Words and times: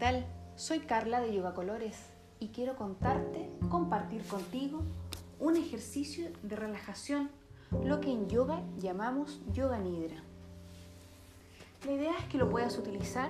tal? 0.00 0.24
Soy 0.56 0.80
Carla 0.80 1.20
de 1.20 1.34
Yoga 1.34 1.52
Colores 1.52 1.94
y 2.38 2.48
quiero 2.48 2.74
contarte, 2.74 3.50
compartir 3.68 4.24
contigo 4.24 4.82
un 5.38 5.58
ejercicio 5.58 6.30
de 6.42 6.56
relajación, 6.56 7.30
lo 7.84 8.00
que 8.00 8.10
en 8.10 8.26
yoga 8.26 8.62
llamamos 8.78 9.42
yoga 9.52 9.78
nidra. 9.78 10.16
La 11.84 11.92
idea 11.92 12.16
es 12.18 12.24
que 12.30 12.38
lo 12.38 12.48
puedas 12.48 12.78
utilizar 12.78 13.28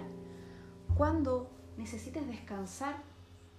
cuando 0.96 1.50
necesites 1.76 2.24
descansar 2.28 2.94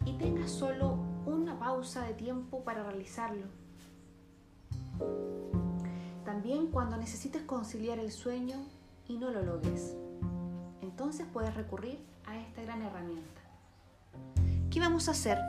y 0.05 0.13
tengas 0.13 0.49
solo 0.49 0.97
una 1.25 1.59
pausa 1.59 2.03
de 2.03 2.13
tiempo 2.13 2.63
para 2.63 2.81
realizarlo. 2.81 3.47
También 6.23 6.67
cuando 6.67 6.95
necesites 6.95 7.41
conciliar 7.41 7.99
el 7.99 8.13
sueño 8.13 8.55
y 9.09 9.17
no 9.17 9.31
lo 9.31 9.43
logres. 9.43 9.97
Entonces 11.01 11.25
puedes 11.33 11.55
recurrir 11.55 11.97
a 12.27 12.37
esta 12.37 12.61
gran 12.61 12.83
herramienta. 12.83 13.41
¿Qué 14.69 14.79
vamos 14.79 15.07
a 15.07 15.13
hacer? 15.13 15.39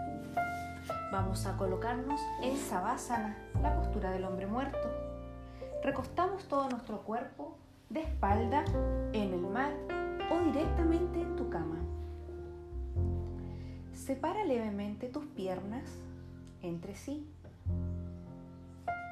Vamos 1.12 1.44
a 1.44 1.58
colocarnos 1.58 2.18
en 2.40 2.56
Savasana, 2.56 3.36
la 3.60 3.76
postura 3.76 4.12
del 4.12 4.24
hombre 4.24 4.46
muerto. 4.46 4.78
Recostamos 5.84 6.48
todo 6.48 6.70
nuestro 6.70 7.02
cuerpo 7.02 7.58
de 7.90 8.00
espalda 8.00 8.64
en 9.12 9.34
el 9.34 9.42
mar 9.42 9.74
o 10.30 10.40
directamente 10.40 11.20
en 11.20 11.36
tu 11.36 11.50
cama. 11.50 11.76
Separa 13.92 14.44
levemente 14.44 15.08
tus 15.08 15.26
piernas 15.26 15.84
entre 16.62 16.94
sí 16.94 17.28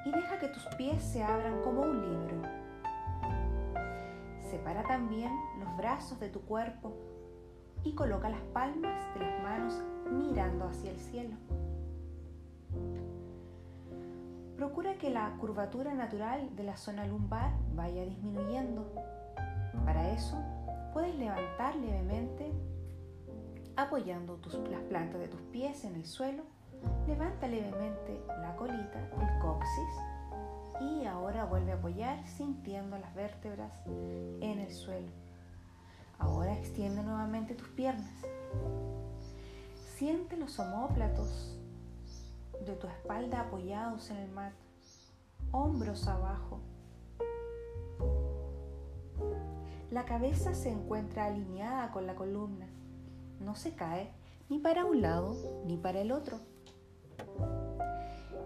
y 0.06 0.10
deja 0.10 0.38
que 0.38 0.48
tus 0.48 0.64
pies 0.78 1.02
se 1.02 1.22
abran 1.22 1.60
como 1.60 1.82
un 1.82 2.00
libro. 2.00 2.60
Separa 4.50 4.82
también 4.84 5.30
brazos 5.76 6.20
de 6.20 6.28
tu 6.28 6.40
cuerpo 6.42 6.94
y 7.84 7.94
coloca 7.94 8.28
las 8.28 8.42
palmas 8.52 9.14
de 9.14 9.20
las 9.20 9.42
manos 9.42 9.82
mirando 10.10 10.66
hacia 10.66 10.90
el 10.90 10.98
cielo. 10.98 11.36
Procura 14.56 14.98
que 14.98 15.10
la 15.10 15.36
curvatura 15.38 15.94
natural 15.94 16.54
de 16.54 16.64
la 16.64 16.76
zona 16.76 17.06
lumbar 17.06 17.52
vaya 17.74 18.04
disminuyendo. 18.04 18.92
Para 19.86 20.10
eso, 20.10 20.36
puedes 20.92 21.14
levantar 21.16 21.76
levemente 21.76 22.52
apoyando 23.76 24.38
las 24.70 24.82
plantas 24.82 25.20
de 25.20 25.28
tus 25.28 25.40
pies 25.52 25.84
en 25.84 25.94
el 25.94 26.04
suelo. 26.04 26.42
Levanta 27.06 27.46
levemente 27.46 28.20
la 28.42 28.54
colita, 28.56 28.98
el 28.98 29.38
coxis 29.40 30.10
y 30.80 31.04
ahora 31.04 31.44
vuelve 31.44 31.72
a 31.72 31.76
apoyar 31.76 32.26
sintiendo 32.26 32.98
las 32.98 33.14
vértebras 33.14 33.72
en 33.86 34.58
el 34.58 34.70
suelo. 34.70 35.08
Ahora 36.20 36.56
extiende 36.56 37.02
nuevamente 37.02 37.54
tus 37.54 37.68
piernas. 37.68 38.10
Siente 39.96 40.36
los 40.36 40.58
omóplatos 40.58 41.58
de 42.64 42.74
tu 42.76 42.86
espalda 42.86 43.40
apoyados 43.40 44.10
en 44.10 44.18
el 44.18 44.30
mat, 44.30 44.52
hombros 45.50 46.06
abajo. 46.06 46.60
La 49.90 50.04
cabeza 50.04 50.54
se 50.54 50.70
encuentra 50.70 51.24
alineada 51.24 51.90
con 51.90 52.06
la 52.06 52.14
columna, 52.14 52.68
no 53.40 53.56
se 53.56 53.74
cae 53.74 54.12
ni 54.48 54.58
para 54.58 54.84
un 54.84 55.02
lado 55.02 55.36
ni 55.66 55.76
para 55.76 56.00
el 56.00 56.12
otro. 56.12 56.38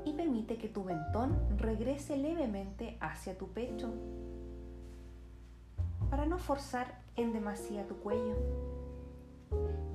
Y 0.05 0.13
permite 0.13 0.57
que 0.57 0.69
tu 0.69 0.85
mentón 0.85 1.59
regrese 1.59 2.17
levemente 2.17 2.97
hacia 3.01 3.37
tu 3.37 3.49
pecho 3.49 3.93
para 6.11 6.27
no 6.27 6.39
forzar 6.39 7.04
en 7.17 7.33
demasía 7.33 7.87
tu 7.87 7.97
cuello. 7.97 8.37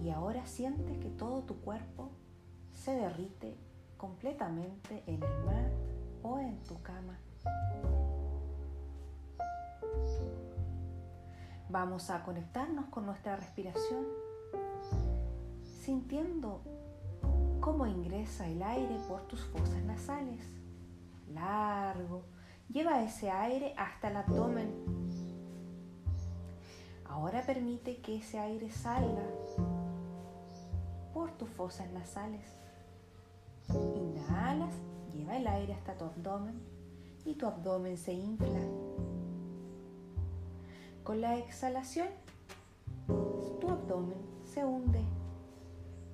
Y 0.04 0.10
ahora 0.10 0.46
siente 0.46 0.98
que 1.00 1.10
todo 1.10 1.44
tu 1.44 1.60
cuerpo 1.62 2.12
se 2.74 2.92
derrite 2.92 3.58
completamente 3.98 5.04
en 5.06 5.22
el 5.22 5.46
mar 5.46 5.72
o 6.24 6.40
en 6.40 6.58
tu 6.64 6.82
cama. 6.82 7.20
Vamos 11.70 12.10
a 12.10 12.24
conectarnos 12.24 12.86
con 12.86 13.06
nuestra 13.06 13.36
respiración, 13.36 14.06
sintiendo 15.82 16.62
cómo 17.60 17.86
ingresa 17.86 18.48
el 18.48 18.64
aire 18.64 18.98
por 19.08 19.28
tus 19.28 19.44
fosas 19.46 19.84
nasales. 19.84 20.44
Largo, 21.28 22.24
lleva 22.70 23.04
ese 23.04 23.30
aire 23.30 23.76
hasta 23.78 24.10
el 24.10 24.18
abdomen 24.18 24.99
Ahora 27.10 27.42
permite 27.46 27.98
que 27.98 28.18
ese 28.18 28.40
aire 28.40 28.70
salga 28.70 29.26
por 31.14 31.32
tus 31.32 31.50
fosas 31.50 31.92
nasales. 31.92 32.46
Inhalas, 33.70 34.74
lleva 35.14 35.38
el 35.38 35.48
aire 35.48 35.74
hasta 35.74 35.98
tu 35.98 36.06
abdomen 36.06 36.62
y 37.26 37.34
tu 37.34 37.46
abdomen 37.46 37.98
se 37.98 38.14
infla. 38.14 38.60
Con 41.04 41.22
la 41.22 41.38
exhalación, 41.38 42.08
tu 43.60 43.68
abdomen 43.70 44.20
se 44.46 44.64
hunde 44.64 45.02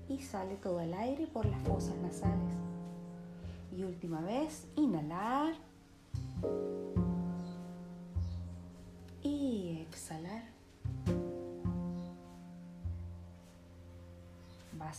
y 0.08 0.20
sale 0.22 0.56
todo 0.56 0.80
el 0.80 0.94
aire 0.94 1.28
por 1.28 1.46
las 1.46 1.62
fosas 1.64 1.96
nasales. 1.98 2.56
Y 3.76 3.84
última 3.84 4.22
vez, 4.22 4.68
inhalar 4.76 5.54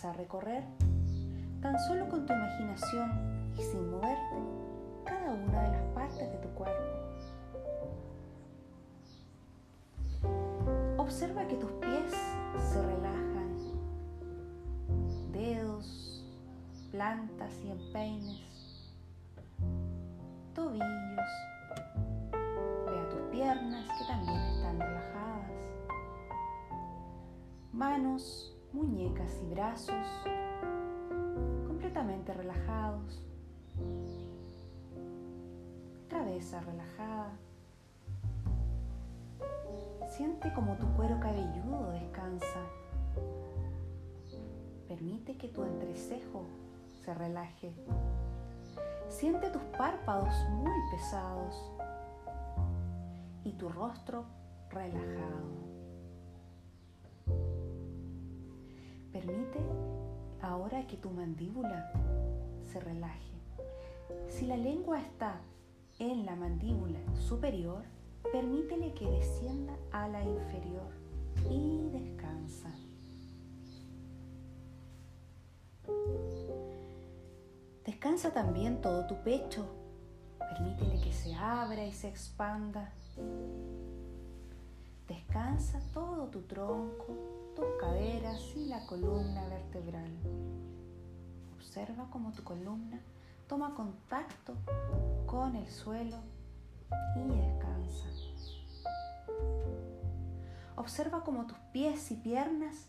A 0.05 0.13
recorrer 0.13 0.63
tan 1.63 1.77
solo 1.89 2.09
con 2.09 2.27
tu 2.27 2.33
imaginación 2.33 3.53
y 3.59 3.63
sin 3.63 3.91
moverte 3.91 4.37
cada 5.05 5.33
una 5.33 5.63
de 5.63 5.71
las 5.73 5.83
partes 5.95 6.31
de 6.31 6.37
tu 6.37 6.49
cuerpo. 6.51 6.85
Observa 10.99 11.49
que 11.49 11.57
tus 11.57 11.71
pies 11.73 12.13
se 12.73 12.83
relajan, 12.83 13.57
dedos, 15.33 16.25
plantas 16.93 17.53
y 17.65 17.71
empeines, 17.73 18.95
tobillos. 20.55 20.87
Ve 22.87 23.01
a 23.01 23.09
tus 23.09 23.21
piernas 23.33 23.89
que 23.99 24.05
también 24.07 24.37
están 24.37 24.79
relajadas, 24.79 25.51
manos 27.73 28.56
muñecas 28.77 29.33
y 29.43 29.55
brazos 29.55 30.07
completamente 31.67 32.35
relajados, 32.35 33.25
cabeza 36.09 36.61
relajada. 36.61 37.33
Siente 40.11 40.53
como 40.53 40.77
tu 40.77 40.87
cuero 40.89 41.19
cabelludo 41.21 41.91
descansa. 41.93 42.61
Permite 44.89 45.39
que 45.39 45.49
tu 45.49 45.65
entrecejo 45.65 46.45
se 47.03 47.15
relaje. 47.15 47.73
Siente 49.09 49.49
tus 49.49 49.63
párpados 49.79 50.35
muy 50.51 50.91
pesados 50.91 51.73
y 53.43 53.53
tu 53.53 53.71
rostro 53.71 54.27
relajado. 54.69 55.66
Permite 59.27 59.59
ahora 60.41 60.87
que 60.87 60.97
tu 60.97 61.11
mandíbula 61.11 61.91
se 62.65 62.79
relaje. 62.79 63.35
Si 64.29 64.47
la 64.47 64.57
lengua 64.57 65.01
está 65.01 65.41
en 65.99 66.25
la 66.25 66.37
mandíbula 66.37 67.01
superior, 67.17 67.83
permítele 68.31 68.95
que 68.95 69.11
descienda 69.11 69.75
a 69.91 70.07
la 70.07 70.23
inferior 70.23 70.93
y 71.51 71.89
descansa. 71.91 72.73
Descansa 77.85 78.33
también 78.33 78.81
todo 78.81 79.09
tu 79.09 79.17
pecho. 79.25 79.67
Permítele 80.39 81.01
que 81.01 81.13
se 81.13 81.35
abra 81.35 81.85
y 81.85 81.93
se 81.93 82.09
expanda. 82.09 82.93
Descansa 85.09 85.81
todo 85.93 86.29
tu 86.29 86.43
tronco, 86.43 87.46
tus 87.57 87.67
caderas 87.81 88.41
y 88.55 88.67
la 88.67 88.85
columna 88.87 89.49
vertebral. 89.49 90.13
Observa 91.57 92.07
cómo 92.11 92.31
tu 92.33 92.45
columna 92.45 93.01
toma 93.49 93.75
contacto 93.75 94.55
con 95.25 95.57
el 95.57 95.67
suelo 95.67 96.19
y 97.17 97.29
descansa. 97.29 98.07
Observa 100.77 101.25
cómo 101.25 101.47
tus 101.47 101.59
pies 101.73 102.11
y 102.11 102.17
piernas 102.17 102.89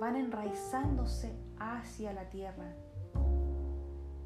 van 0.00 0.16
enraizándose 0.16 1.38
hacia 1.58 2.12
la 2.12 2.28
tierra. 2.28 2.74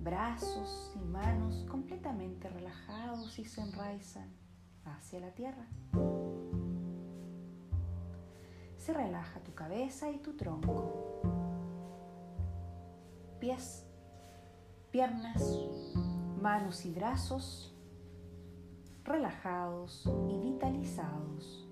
Brazos 0.00 0.92
y 0.96 1.04
manos 1.04 1.66
completamente 1.70 2.48
relajados 2.48 3.38
y 3.38 3.44
se 3.44 3.60
enraizan 3.60 4.32
hacia 4.84 5.20
la 5.20 5.30
tierra. 5.32 5.66
Se 8.86 8.92
relaja 8.92 9.40
tu 9.40 9.52
cabeza 9.52 10.08
y 10.12 10.18
tu 10.18 10.36
tronco. 10.36 11.20
Pies, 13.40 13.84
piernas, 14.92 15.42
manos 16.40 16.86
y 16.86 16.92
brazos 16.92 17.74
relajados 19.02 20.08
y 20.28 20.38
vitalizados. 20.38 21.66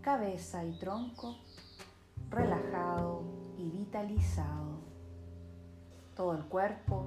Cabeza 0.00 0.64
y 0.64 0.72
tronco 0.72 1.36
relajado 2.30 3.22
y 3.56 3.70
vitalizado. 3.70 4.80
Todo 6.16 6.34
el 6.34 6.42
cuerpo, 6.46 7.06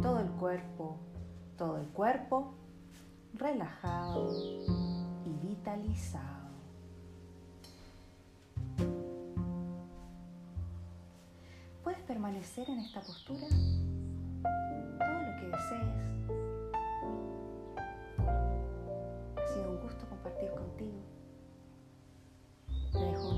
todo 0.00 0.20
el 0.20 0.30
cuerpo, 0.30 0.98
todo 1.56 1.78
el 1.78 1.88
cuerpo 1.88 2.54
relajado 3.34 4.30
y 5.24 5.48
vitalizado. 5.48 6.37
permanecer 12.18 12.68
en 12.68 12.80
esta 12.80 13.00
postura 13.00 13.46
todo 14.98 15.22
lo 15.22 15.36
que 15.38 15.46
desees. 15.46 16.02
Ha 19.36 19.46
sido 19.54 19.70
un 19.70 19.80
gusto 19.82 20.04
compartir 20.08 20.50
contigo. 20.50 20.98
Te 22.90 22.98
dejo 22.98 23.28
un 23.28 23.36